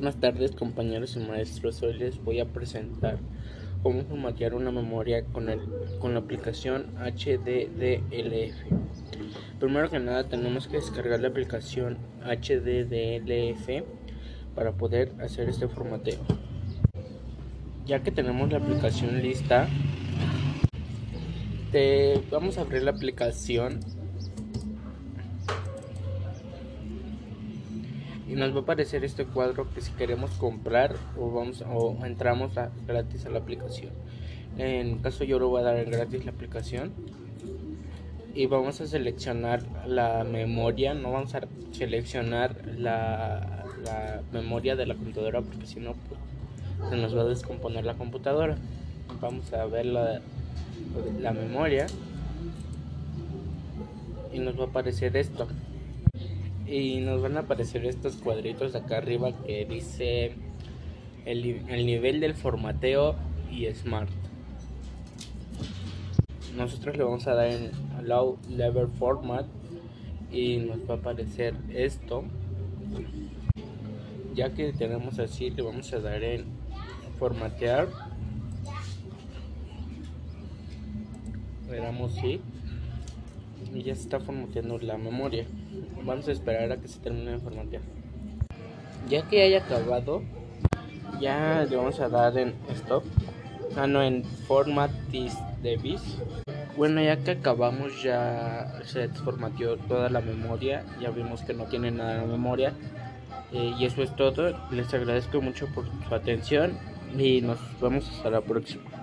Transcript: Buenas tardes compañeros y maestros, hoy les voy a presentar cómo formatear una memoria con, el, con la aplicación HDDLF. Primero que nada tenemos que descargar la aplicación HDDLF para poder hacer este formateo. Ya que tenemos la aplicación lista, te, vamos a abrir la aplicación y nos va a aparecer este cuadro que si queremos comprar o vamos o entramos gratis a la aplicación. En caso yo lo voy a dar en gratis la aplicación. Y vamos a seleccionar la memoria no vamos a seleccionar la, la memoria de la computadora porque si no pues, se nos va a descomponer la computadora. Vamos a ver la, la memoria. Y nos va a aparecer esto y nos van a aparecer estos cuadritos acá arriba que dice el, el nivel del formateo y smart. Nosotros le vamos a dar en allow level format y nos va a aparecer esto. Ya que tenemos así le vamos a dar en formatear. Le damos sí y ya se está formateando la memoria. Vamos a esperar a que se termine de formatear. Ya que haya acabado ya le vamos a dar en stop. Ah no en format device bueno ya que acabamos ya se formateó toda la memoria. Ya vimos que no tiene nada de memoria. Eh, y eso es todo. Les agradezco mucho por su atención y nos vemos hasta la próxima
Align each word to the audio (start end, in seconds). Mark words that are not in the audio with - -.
Buenas 0.00 0.18
tardes 0.18 0.52
compañeros 0.52 1.14
y 1.16 1.18
maestros, 1.18 1.82
hoy 1.82 1.92
les 1.92 2.24
voy 2.24 2.40
a 2.40 2.46
presentar 2.46 3.18
cómo 3.82 4.02
formatear 4.04 4.54
una 4.54 4.70
memoria 4.70 5.26
con, 5.26 5.50
el, 5.50 5.60
con 5.98 6.14
la 6.14 6.20
aplicación 6.20 6.86
HDDLF. 6.96 8.56
Primero 9.58 9.90
que 9.90 9.98
nada 9.98 10.26
tenemos 10.26 10.68
que 10.68 10.78
descargar 10.78 11.20
la 11.20 11.28
aplicación 11.28 11.98
HDDLF 12.24 13.84
para 14.54 14.72
poder 14.72 15.12
hacer 15.20 15.50
este 15.50 15.68
formateo. 15.68 16.20
Ya 17.84 18.02
que 18.02 18.10
tenemos 18.10 18.50
la 18.50 18.56
aplicación 18.56 19.20
lista, 19.20 19.68
te, 21.72 22.22
vamos 22.30 22.56
a 22.56 22.62
abrir 22.62 22.84
la 22.84 22.92
aplicación 22.92 23.80
y 28.30 28.36
nos 28.36 28.54
va 28.54 28.60
a 28.60 28.62
aparecer 28.62 29.04
este 29.04 29.24
cuadro 29.24 29.68
que 29.74 29.80
si 29.80 29.90
queremos 29.92 30.30
comprar 30.32 30.94
o 31.18 31.32
vamos 31.32 31.64
o 31.68 31.96
entramos 32.06 32.52
gratis 32.86 33.26
a 33.26 33.30
la 33.30 33.40
aplicación. 33.40 33.90
En 34.56 34.98
caso 34.98 35.24
yo 35.24 35.40
lo 35.40 35.48
voy 35.48 35.62
a 35.62 35.64
dar 35.64 35.76
en 35.78 35.90
gratis 35.90 36.24
la 36.24 36.30
aplicación. 36.30 36.92
Y 38.32 38.46
vamos 38.46 38.80
a 38.80 38.86
seleccionar 38.86 39.64
la 39.84 40.22
memoria 40.22 40.94
no 40.94 41.10
vamos 41.10 41.34
a 41.34 41.40
seleccionar 41.72 42.54
la, 42.78 43.64
la 43.84 44.22
memoria 44.32 44.76
de 44.76 44.86
la 44.86 44.94
computadora 44.94 45.42
porque 45.42 45.66
si 45.66 45.80
no 45.80 45.94
pues, 45.94 46.90
se 46.90 46.96
nos 46.96 47.16
va 47.16 47.22
a 47.22 47.24
descomponer 47.24 47.84
la 47.84 47.94
computadora. 47.94 48.56
Vamos 49.20 49.52
a 49.52 49.66
ver 49.66 49.86
la, 49.86 50.20
la 51.18 51.32
memoria. 51.32 51.88
Y 54.32 54.38
nos 54.38 54.56
va 54.56 54.66
a 54.66 54.68
aparecer 54.68 55.16
esto 55.16 55.48
y 56.70 57.00
nos 57.00 57.20
van 57.20 57.36
a 57.36 57.40
aparecer 57.40 57.84
estos 57.84 58.14
cuadritos 58.16 58.76
acá 58.76 58.98
arriba 58.98 59.32
que 59.44 59.66
dice 59.66 60.34
el, 61.24 61.44
el 61.68 61.84
nivel 61.84 62.20
del 62.20 62.34
formateo 62.34 63.16
y 63.50 63.66
smart. 63.74 64.08
Nosotros 66.56 66.96
le 66.96 67.02
vamos 67.02 67.26
a 67.26 67.34
dar 67.34 67.48
en 67.48 67.72
allow 67.98 68.38
level 68.48 68.86
format 68.86 69.46
y 70.30 70.58
nos 70.58 70.88
va 70.88 70.94
a 70.94 70.98
aparecer 70.98 71.54
esto. 71.70 72.22
Ya 74.34 74.50
que 74.54 74.72
tenemos 74.72 75.18
así 75.18 75.50
le 75.50 75.62
vamos 75.62 75.92
a 75.92 75.98
dar 75.98 76.22
en 76.22 76.44
formatear. 77.18 77.88
Le 81.68 81.76
damos 81.78 82.14
sí 82.14 82.40
y 83.74 83.82
ya 83.82 83.94
se 83.94 84.02
está 84.02 84.20
formateando 84.20 84.78
la 84.78 84.96
memoria. 84.96 85.46
Vamos 86.04 86.28
a 86.28 86.32
esperar 86.32 86.72
a 86.72 86.76
que 86.76 86.88
se 86.88 86.98
termine 87.00 87.32
de 87.32 87.38
formatear. 87.38 87.82
Ya 89.08 89.22
que 89.28 89.42
haya 89.42 89.58
acabado 89.58 90.22
ya 91.20 91.66
le 91.68 91.76
vamos 91.76 92.00
a 92.00 92.08
dar 92.08 92.36
en 92.38 92.54
stop. 92.70 93.04
Ah 93.76 93.86
no 93.86 94.02
en 94.02 94.24
format 94.24 94.90
device 95.62 96.16
bueno 96.76 97.02
ya 97.02 97.16
que 97.18 97.32
acabamos 97.32 98.02
ya 98.02 98.80
se 98.84 99.08
formateó 99.08 99.76
toda 99.76 100.08
la 100.08 100.20
memoria. 100.20 100.84
Ya 101.00 101.10
vimos 101.10 101.42
que 101.42 101.52
no 101.52 101.64
tiene 101.64 101.90
nada 101.90 102.20
de 102.20 102.26
memoria. 102.26 102.72
Eh, 103.52 103.74
y 103.78 103.84
eso 103.84 104.02
es 104.02 104.14
todo. 104.16 104.56
Les 104.70 104.92
agradezco 104.94 105.40
mucho 105.40 105.66
por 105.74 105.84
su 106.08 106.14
atención 106.14 106.78
y 107.18 107.40
nos 107.40 107.58
vemos 107.80 108.08
hasta 108.08 108.30
la 108.30 108.40
próxima 108.40 108.99